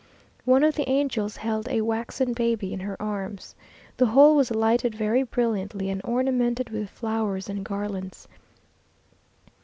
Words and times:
One 0.45 0.63
of 0.63 0.73
the 0.73 0.89
angels 0.89 1.37
held 1.37 1.67
a 1.69 1.81
waxen 1.81 2.33
baby 2.33 2.73
in 2.73 2.79
her 2.79 2.99
arms. 2.99 3.53
The 3.97 4.07
whole 4.07 4.35
was 4.35 4.49
lighted 4.49 4.95
very 4.95 5.21
brilliantly, 5.21 5.91
and 5.91 6.01
ornamented 6.03 6.71
with 6.71 6.89
flowers 6.89 7.47
and 7.47 7.63
garlands. 7.63 8.27